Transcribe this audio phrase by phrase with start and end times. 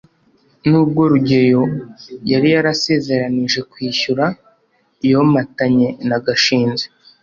[0.69, 1.61] nubwo rugeyo
[2.31, 4.25] yari yarasezeranije kwishyura,
[5.09, 6.85] yomatanye na gashinzi